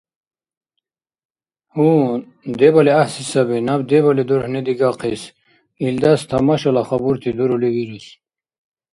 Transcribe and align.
Гьу, 1.73 1.89
дебали 2.59 2.91
гӀяхӀси 2.95 3.23
саби. 3.31 3.57
Наб 3.67 3.81
дебали 3.89 4.23
дурхӀни 4.29 4.61
дигахъис, 4.67 5.23
илдас 5.87 6.21
тамашала 6.29 6.83
хабурти 6.87 7.31
дурули 7.37 7.69
вирус. 7.75 8.05